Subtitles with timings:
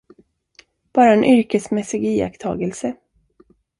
[0.95, 2.95] Bara en yrkesmässig iakttagelse.